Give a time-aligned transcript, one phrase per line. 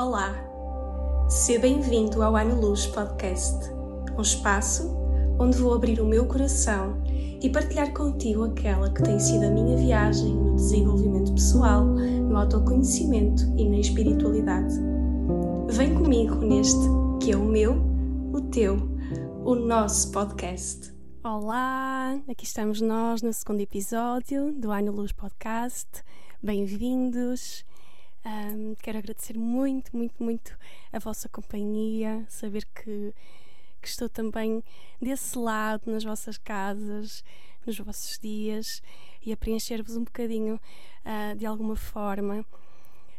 [0.00, 0.32] Olá,
[1.28, 3.68] seja bem-vindo ao Ano Luz Podcast,
[4.16, 4.96] um espaço
[5.40, 7.02] onde vou abrir o meu coração
[7.42, 13.42] e partilhar contigo aquela que tem sido a minha viagem no desenvolvimento pessoal, no autoconhecimento
[13.58, 14.72] e na espiritualidade.
[15.66, 16.78] Vem comigo neste
[17.20, 17.82] que é o meu,
[18.32, 18.76] o teu,
[19.44, 20.94] o nosso podcast.
[21.24, 25.88] Olá, aqui estamos nós no segundo episódio do Ano Luz Podcast.
[26.40, 27.66] Bem-vindos.
[28.24, 30.58] Um, quero agradecer muito, muito, muito
[30.92, 33.14] a vossa companhia, saber que,
[33.80, 34.62] que estou também
[35.00, 37.24] desse lado, nas vossas casas,
[37.66, 38.82] nos vossos dias
[39.24, 40.60] e a preencher-vos um bocadinho
[41.04, 42.44] uh, de alguma forma.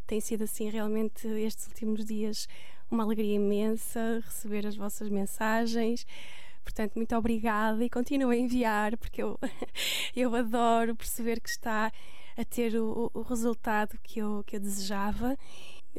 [0.06, 2.48] Tem sido assim realmente estes últimos dias
[2.92, 6.06] uma alegria imensa receber as vossas mensagens.
[6.64, 9.40] Portanto, muito obrigada e continuem a enviar, porque eu,
[10.16, 11.92] eu adoro perceber que está
[12.40, 15.38] a ter o, o resultado que eu, que eu desejava.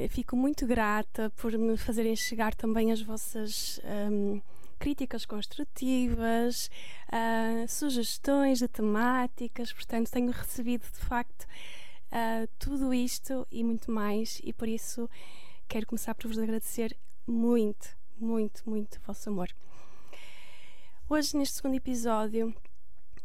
[0.08, 3.78] Fico muito grata por me fazerem chegar também as vossas
[4.10, 4.40] um,
[4.78, 6.70] críticas construtivas,
[7.08, 9.70] uh, sugestões de temáticas.
[9.70, 15.10] Portanto, tenho recebido de facto uh, tudo isto e muito mais, e por isso
[15.68, 19.50] quero começar por vos agradecer muito, muito, muito o vosso amor.
[21.06, 22.54] Hoje, neste segundo episódio,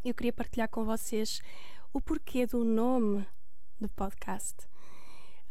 [0.04, 1.40] eu queria partilhar com vocês
[1.96, 3.26] o porquê do nome
[3.80, 4.68] do podcast.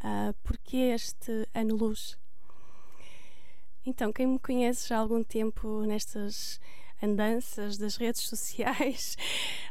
[0.01, 2.19] Uh, porquê este ano luz?
[3.87, 6.61] Então, quem me conhece já há algum tempo nestas
[7.03, 9.17] andanças das redes sociais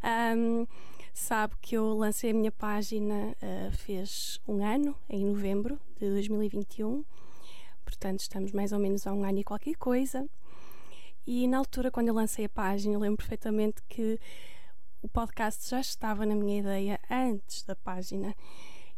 [0.35, 0.66] um,
[1.13, 7.05] sabe que eu lancei a minha página uh, fez um ano, em novembro de 2021.
[7.85, 10.27] Portanto, estamos mais ou menos há um ano e qualquer coisa.
[11.27, 14.19] E na altura, quando eu lancei a página, eu lembro perfeitamente que
[15.03, 18.33] o podcast já estava na minha ideia antes da página.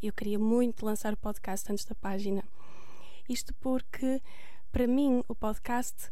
[0.02, 2.44] Eu queria muito lançar o podcast antes da página.
[3.28, 4.22] Isto porque,
[4.72, 6.12] para mim, o podcast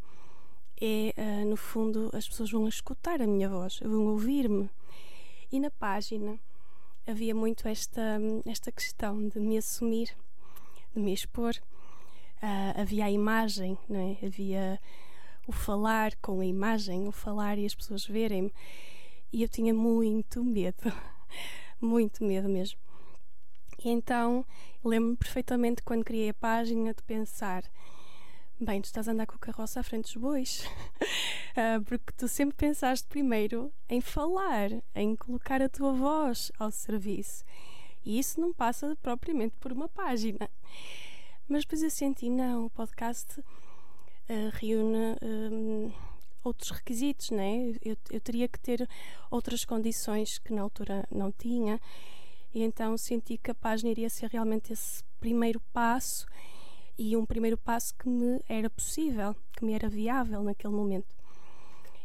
[0.81, 4.67] é, uh, no fundo, as pessoas vão escutar a minha voz, vão ouvir-me.
[5.51, 6.39] E na página
[7.05, 10.09] havia muito esta, esta questão de me assumir,
[10.95, 11.53] de me expor.
[12.41, 14.25] Uh, havia a imagem, não é?
[14.25, 14.81] havia
[15.47, 18.51] o falar com a imagem, o falar e as pessoas verem-me.
[19.33, 20.93] E eu tinha muito medo,
[21.81, 22.79] muito medo mesmo.
[23.83, 24.45] E então
[24.85, 27.63] lembro-me perfeitamente quando criei a página de pensar:
[28.59, 30.63] bem, tu estás a andar com o carroça à frente dos bois,
[31.57, 37.43] uh, porque tu sempre pensaste primeiro em falar, em colocar a tua voz ao serviço.
[38.05, 40.47] E isso não passa propriamente por uma página.
[41.49, 43.45] Mas depois eu senti: não, o podcast uh,
[44.53, 45.17] reúne.
[45.23, 46.12] Uh,
[46.43, 47.73] outros requisitos, né?
[47.83, 48.87] Eu, eu teria que ter
[49.31, 51.79] outras condições que na altura não tinha,
[52.53, 56.27] e então senti que a página iria ser realmente esse primeiro passo
[56.97, 61.15] e um primeiro passo que me era possível, que me era viável naquele momento.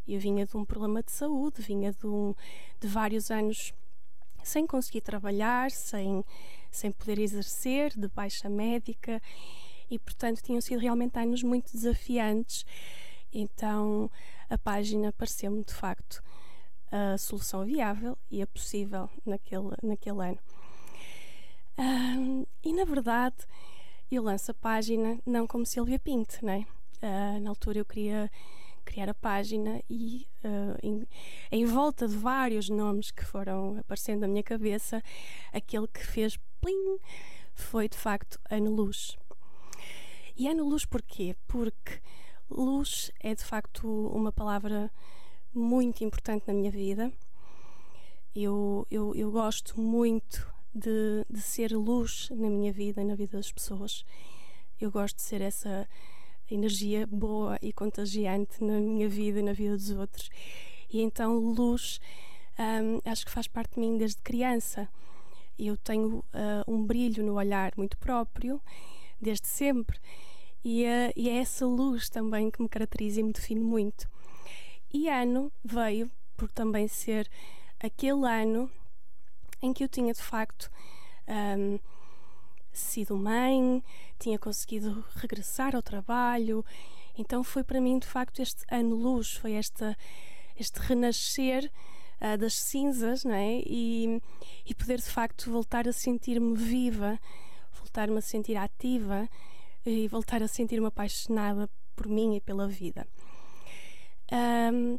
[0.06, 2.34] Eu vinha de um problema de saúde, vinha de, um,
[2.80, 3.74] de vários anos
[4.42, 6.24] sem conseguir trabalhar, sem,
[6.70, 9.20] sem poder exercer, de baixa médica,
[9.90, 12.64] e portanto tinham sido realmente anos muito desafiantes
[13.32, 14.10] então
[14.48, 16.22] a página pareceu-me de facto
[16.90, 20.38] a solução viável e a possível naquele, naquele ano.
[22.64, 23.36] e na verdade
[24.10, 26.66] eu lanço a página não como Silvia Pinto, né?
[27.02, 28.30] Uh, na altura eu queria
[28.84, 31.06] criar a página e uh, em,
[31.52, 35.02] em, volta de vários nomes que foram aparecendo na minha cabeça,
[35.52, 36.98] aquele que fez plim
[37.54, 39.16] foi de facto Ano Luz.
[40.34, 41.36] E Ano Luz porquê?
[41.46, 42.00] Porque
[42.50, 44.90] Luz é de facto uma palavra
[45.54, 47.12] muito importante na minha vida.
[48.34, 53.36] Eu, eu, eu gosto muito de, de ser luz na minha vida e na vida
[53.36, 54.04] das pessoas.
[54.80, 55.88] Eu gosto de ser essa
[56.50, 60.30] energia boa e contagiante na minha vida e na vida dos outros.
[60.90, 62.00] E então, luz,
[62.58, 64.88] um, acho que faz parte de mim desde criança.
[65.58, 66.24] Eu tenho uh,
[66.66, 68.60] um brilho no olhar muito próprio,
[69.20, 69.98] desde sempre.
[70.64, 74.08] E, uh, e é essa luz também que me caracteriza e me define muito.
[74.92, 77.28] E ano veio por também ser
[77.80, 78.70] aquele ano
[79.60, 80.70] em que eu tinha de facto
[81.28, 81.78] um,
[82.72, 83.82] sido mãe,
[84.18, 86.64] tinha conseguido regressar ao trabalho.
[87.16, 89.96] Então foi para mim de facto este ano luz, foi esta,
[90.56, 91.70] este renascer
[92.20, 93.60] uh, das cinzas, não é?
[93.66, 94.22] E,
[94.64, 97.18] e poder de facto voltar a sentir-me viva,
[97.74, 99.28] voltar-me a sentir ativa
[99.88, 103.06] e voltar a sentir-me apaixonada por mim e pela vida.
[104.30, 104.98] Um,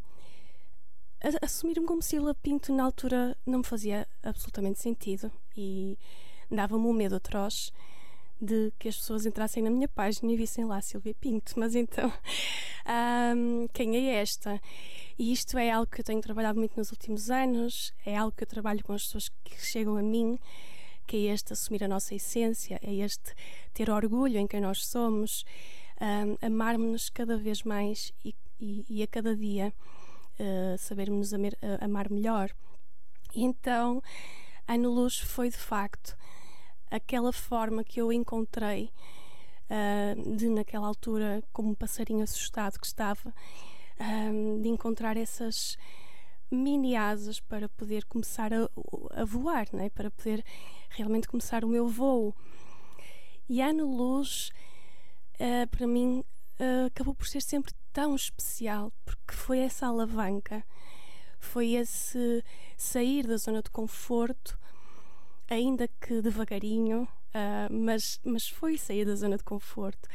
[1.41, 5.97] Assumir-me como Sila Pinto na altura não me fazia absolutamente sentido e
[6.49, 7.73] dava-me um medo atroz
[8.41, 11.59] de que as pessoas entrassem na minha página e vissem lá Silvia Pinto.
[11.59, 12.09] Mas então,
[13.35, 14.61] um, quem é esta?
[15.17, 18.43] E isto é algo que eu tenho trabalhado muito nos últimos anos, é algo que
[18.43, 20.39] eu trabalho com as pessoas que chegam a mim,
[21.09, 23.33] que é este assumir a nossa essência, é este
[23.73, 25.43] ter orgulho em quem nós somos,
[25.99, 29.73] um, amar-nos cada vez mais e, e, e, a cada dia
[30.39, 32.51] uh, sabermos amar, uh, amar melhor.
[33.33, 34.03] Então,
[34.67, 36.15] Ano Luz foi de facto
[36.91, 38.91] aquela forma que eu encontrei
[39.65, 43.33] uh, de, naquela altura, como um passarinho assustado que estava,
[43.99, 45.75] uh, de encontrar essas
[46.51, 48.69] mini asas para poder começar a,
[49.21, 49.89] a voar, né?
[49.89, 50.43] para poder
[50.89, 52.35] realmente começar o meu voo.
[53.47, 54.51] E Ano Luz,
[55.35, 56.23] uh, para mim,
[56.85, 60.63] acabou por ser sempre tão especial, porque foi essa alavanca,
[61.39, 62.43] foi esse
[62.75, 64.59] sair da zona de conforto
[65.49, 70.07] ainda que devagarinho, uh, mas, mas foi sair da zona de conforto.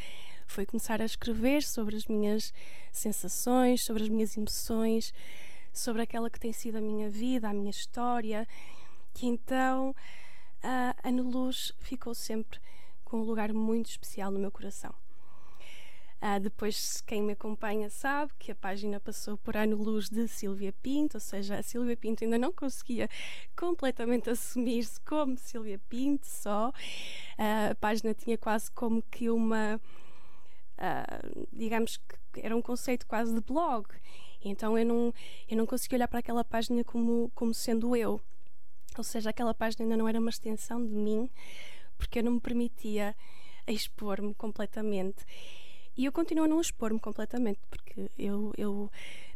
[0.47, 2.53] Foi começar a escrever sobre as minhas
[2.93, 5.13] sensações, sobre as minhas emoções,
[5.73, 8.47] sobre aquela que tem sido a minha vida, a minha história.
[9.21, 12.59] E então uh, a Ana Luz ficou sempre
[13.05, 14.95] com um lugar muito especial no meu coração.
[16.25, 20.73] Uh, depois, quem me acompanha sabe que a página passou por ano luz de Silvia
[20.73, 23.11] Pinto, ou seja, a Silvia Pinto ainda não conseguia
[23.55, 26.71] completamente assumir-se como Silvia Pinto só.
[26.71, 29.79] Uh, a página tinha quase como que uma.
[30.79, 33.87] Uh, digamos que era um conceito quase de blog.
[34.43, 35.15] Então eu não,
[35.47, 38.21] eu não conseguia olhar para aquela página como, como sendo eu.
[38.99, 41.29] Ou seja, aquela página ainda não era uma extensão de mim,
[41.97, 43.15] porque eu não me permitia
[43.67, 45.25] expor-me completamente.
[45.97, 48.91] E eu continuo a não expor-me completamente, porque eu, eu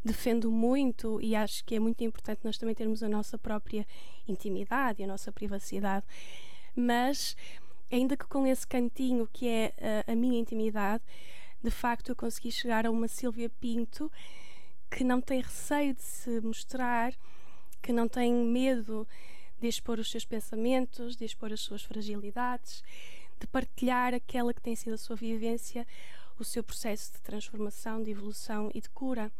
[0.05, 3.87] defendo muito e acho que é muito importante nós também termos a nossa própria
[4.27, 6.05] intimidade e a nossa privacidade.
[6.75, 7.37] Mas,
[7.91, 11.03] ainda que com esse cantinho que é a, a minha intimidade,
[11.63, 14.11] de facto eu consegui chegar a uma Silvia Pinto
[14.91, 17.13] que não tem receio de se mostrar,
[17.83, 19.07] que não tem medo
[19.61, 22.83] de expor os seus pensamentos, de expor as suas fragilidades,
[23.41, 25.87] de partilhar aquela que tem sido a sua vivência
[26.39, 29.31] o seu processo de transformação, de evolução e de cura.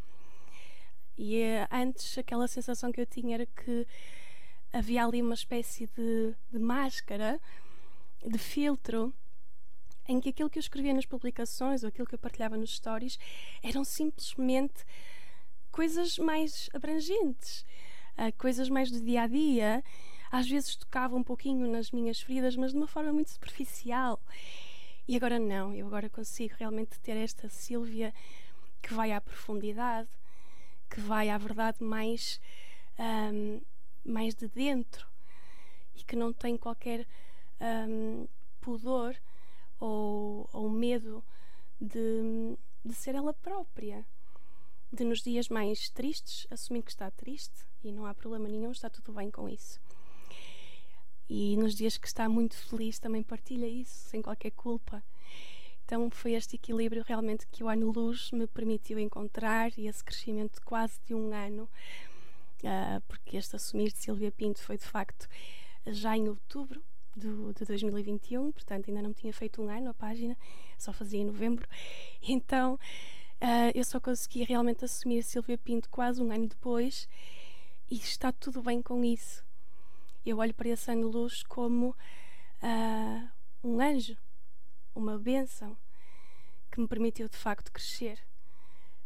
[1.17, 3.87] E eh, antes aquela sensação que eu tinha era que
[4.71, 7.39] havia ali uma espécie de, de máscara,
[8.25, 9.13] de filtro,
[10.07, 13.17] em que aquilo que eu escrevia nas publicações ou aquilo que eu partilhava nos stories
[13.63, 14.85] eram simplesmente
[15.71, 17.65] coisas mais abrangentes,
[18.17, 19.83] uh, coisas mais do dia a dia.
[20.31, 24.21] Às vezes tocava um pouquinho nas minhas feridas, mas de uma forma muito superficial.
[25.07, 28.13] E agora não, eu agora consigo realmente ter esta Sílvia
[28.79, 30.07] que vai à profundidade,
[30.87, 32.39] que vai à verdade mais,
[33.33, 33.59] um,
[34.05, 35.07] mais de dentro
[35.95, 37.07] e que não tem qualquer
[37.89, 38.27] um,
[38.61, 39.15] pudor
[39.79, 41.23] ou, ou medo
[41.81, 42.55] de,
[42.85, 44.05] de ser ela própria.
[44.93, 48.91] De nos dias mais tristes, assumir que está triste e não há problema nenhum, está
[48.91, 49.79] tudo bem com isso
[51.29, 55.03] e nos dias que está muito feliz também partilha isso sem qualquer culpa.
[55.85, 60.55] Então foi este equilíbrio realmente que o ano luz me permitiu encontrar e esse crescimento
[60.55, 61.69] de quase de um ano,
[62.63, 65.27] uh, porque este assumir de Silvia Pinto foi de facto
[65.87, 66.83] já em outubro
[67.15, 70.37] do, de 2021, portanto ainda não tinha feito um ano a página,
[70.77, 71.67] só fazia em novembro.
[72.21, 77.07] Então uh, eu só consegui realmente assumir Silvia Pinto quase um ano depois
[77.89, 79.43] e está tudo bem com isso
[80.25, 83.29] eu olho para esse ano luz como uh,
[83.63, 84.17] um anjo,
[84.93, 85.77] uma bênção
[86.71, 88.19] que me permitiu de facto crescer,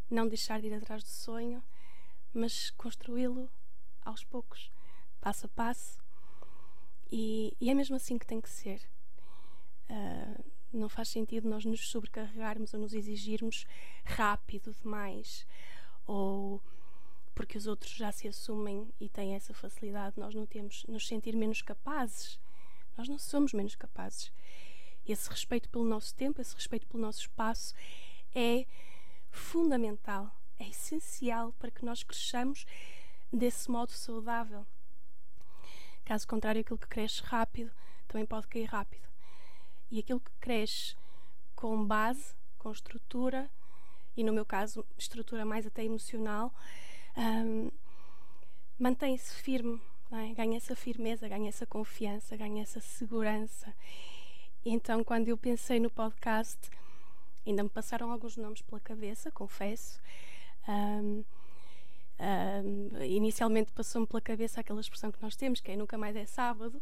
[0.10, 1.64] não deixar de ir atrás do sonho,
[2.34, 3.50] mas construí-lo
[4.04, 4.72] aos poucos,
[5.22, 5.98] passo a passo.
[7.12, 8.82] E, e, é mesmo assim que tem que ser.
[9.90, 10.44] Uh,
[10.74, 13.66] não faz sentido nós nos sobrecarregarmos ou nos exigirmos
[14.04, 15.46] rápido demais
[16.08, 16.62] ou
[17.34, 21.36] porque os outros já se assumem e têm essa facilidade, nós não temos nos sentir
[21.36, 22.40] menos capazes.
[22.98, 24.32] Nós não somos menos capazes.
[25.06, 27.74] Esse respeito pelo nosso tempo, esse respeito pelo nosso espaço
[28.34, 28.66] é
[29.32, 32.66] fundamental, é essencial para que nós cresçamos
[33.32, 34.66] desse modo saudável.
[36.06, 37.72] Caso contrário, aquilo que cresce rápido
[38.08, 39.08] também pode cair rápido.
[39.90, 40.96] E aquilo que cresce
[41.56, 43.50] com base, com estrutura,
[44.16, 46.54] e no meu caso, estrutura mais até emocional,
[47.18, 47.72] um,
[48.80, 50.34] mantém-se firme, é?
[50.34, 53.74] ganha essa firmeza, ganha essa confiança, ganha essa segurança.
[54.66, 56.58] Então, quando eu pensei no podcast,
[57.46, 60.00] ainda me passaram alguns nomes pela cabeça, confesso.
[60.68, 61.24] Um,
[62.20, 66.26] um, inicialmente passou-me pela cabeça aquela expressão que nós temos, que é nunca mais é
[66.26, 66.82] sábado,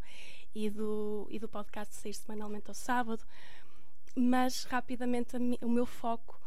[0.54, 3.24] e do, e do podcast sair semanalmente ao sábado,
[4.16, 6.40] mas rapidamente o meu foco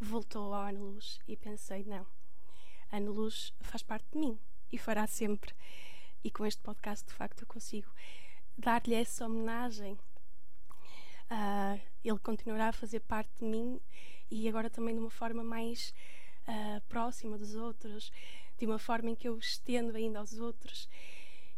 [0.00, 2.04] voltou Ano Luz e pensei: não,
[2.94, 4.38] Ano Luz faz parte de mim
[4.70, 5.52] e fará sempre.
[6.22, 7.90] E com este podcast, de facto, eu consigo
[8.56, 9.98] dar-lhe essa homenagem.
[11.30, 13.80] Uh, ele continuará a fazer parte de mim
[14.30, 15.92] e agora também de uma forma mais
[16.46, 18.12] uh, próxima dos outros,
[18.58, 20.88] de uma forma em que eu estendo ainda aos outros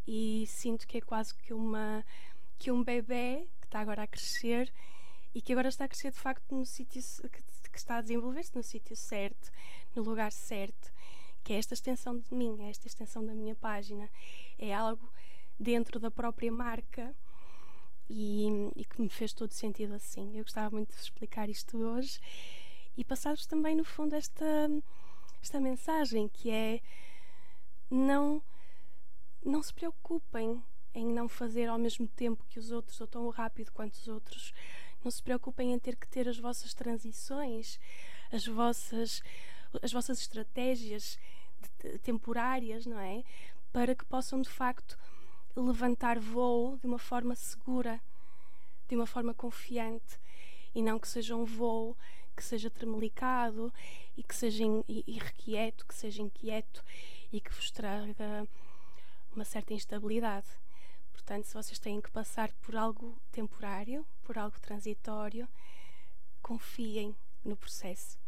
[0.07, 2.05] e sinto que é quase que uma
[2.59, 4.73] que um bebê que está agora a crescer
[5.35, 8.55] e que agora está a crescer de facto no sítio que, que está a desenvolver-se
[8.57, 9.51] no sítio certo,
[9.95, 10.93] no lugar certo,
[11.47, 14.11] que é esta extensão de mim, é esta extensão da minha página,
[14.59, 15.09] é algo
[15.57, 17.15] dentro da própria marca
[18.11, 20.37] e, e que me fez todo sentido assim.
[20.37, 22.19] Eu gostava muito de explicar isto hoje
[22.97, 24.45] e passar-vos também no fundo esta
[25.41, 26.81] esta mensagem que é
[27.89, 28.43] não
[29.45, 30.61] não se preocupem
[30.93, 34.53] em não fazer ao mesmo tempo que os outros ou tão rápido quanto os outros.
[35.05, 37.79] Não se preocupem em ter que ter as vossas transições,
[38.33, 39.23] as vossas
[39.81, 41.19] as vossas estratégias
[42.03, 43.23] temporárias, não é?
[43.73, 44.99] Para que possam de facto
[45.55, 48.01] levantar voo de uma forma segura,
[48.89, 50.19] de uma forma confiante
[50.75, 51.97] e não que seja um voo
[52.37, 53.73] que seja tremelicado
[54.17, 56.85] e que seja irrequieto, que seja inquieto
[57.33, 58.47] e que vos traga
[59.35, 60.47] uma certa instabilidade.
[61.13, 65.49] Portanto, se vocês têm que passar por algo temporário, por algo transitório,
[66.43, 68.19] confiem no processo.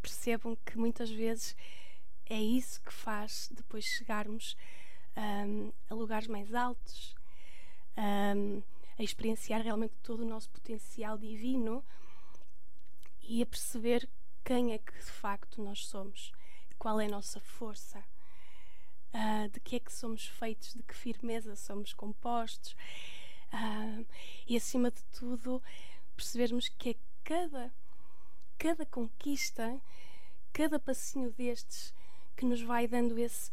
[0.00, 1.56] Percebam que muitas vezes
[2.28, 4.56] é isso que faz depois chegarmos
[5.16, 7.14] um, a lugares mais altos,
[7.96, 8.62] um,
[8.98, 11.84] a experienciar realmente todo o nosso potencial divino
[13.22, 14.08] e a perceber
[14.44, 16.32] quem é que de facto nós somos,
[16.78, 17.98] qual é a nossa força,
[19.14, 22.76] uh, de que é que somos feitos, de que firmeza somos compostos
[23.52, 24.06] uh,
[24.46, 25.62] e acima de tudo
[26.16, 27.72] percebermos que é cada,
[28.58, 29.80] cada conquista,
[30.52, 31.92] cada passinho destes
[32.36, 33.50] que nos vai dando esse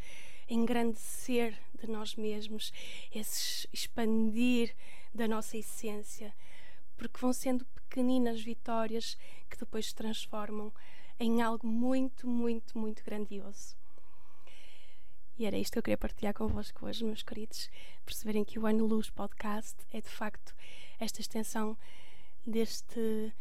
[0.49, 2.71] engrandecer de nós mesmos,
[3.13, 4.75] esse expandir
[5.13, 6.33] da nossa essência,
[6.97, 9.17] porque vão sendo pequeninas vitórias
[9.49, 10.71] que depois se transformam
[11.19, 13.75] em algo muito, muito, muito grandioso.
[15.37, 17.69] E era isto que eu queria partilhar convosco hoje, meus queridos,
[18.05, 20.53] perceberem que o Ano Luz Podcast é de facto
[20.99, 21.77] esta extensão
[22.45, 23.33] deste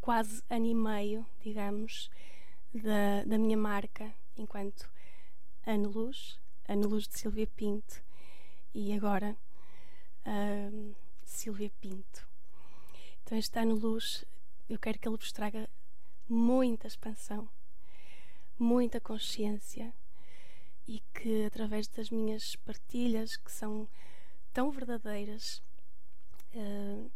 [0.00, 2.10] quase ano e meio, digamos,
[2.72, 4.88] da, da minha marca enquanto
[5.66, 6.38] Ano Luz,
[6.68, 8.02] Ano Luz de Silvia Pinto
[8.74, 9.36] e agora
[10.26, 12.26] uh, Silvia Pinto.
[13.22, 14.24] Então, este ano luz,
[14.68, 15.68] eu quero que ele vos traga
[16.28, 17.48] muita expansão,
[18.58, 19.92] muita consciência
[20.86, 23.88] e que através das minhas partilhas, que são
[24.52, 25.60] tão verdadeiras,
[26.54, 27.10] uh,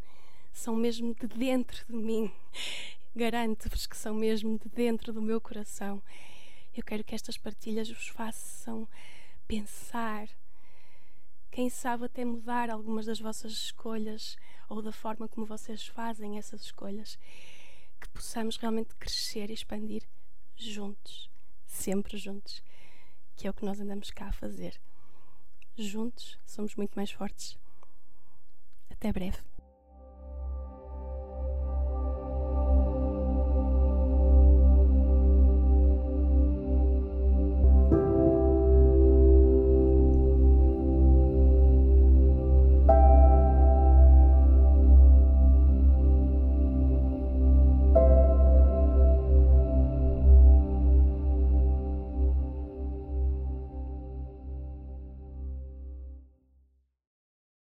[0.53, 2.33] são mesmo de dentro de mim,
[3.15, 6.03] garanto-vos que são mesmo de dentro do meu coração.
[6.75, 8.89] Eu quero que estas partilhas vos façam
[9.47, 10.29] pensar,
[11.50, 14.37] quem sabe até mudar algumas das vossas escolhas
[14.69, 17.19] ou da forma como vocês fazem essas escolhas,
[18.00, 20.05] que possamos realmente crescer e expandir
[20.57, 21.29] juntos,
[21.67, 22.62] sempre juntos,
[23.35, 24.81] que é o que nós andamos cá a fazer.
[25.77, 27.59] Juntos somos muito mais fortes.
[28.89, 29.50] Até breve.